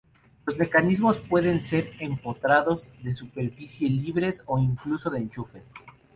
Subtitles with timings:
[0.47, 5.61] Los mecanismos pueden ser empotrados, de superficie, libres o, incluso, de enchufe.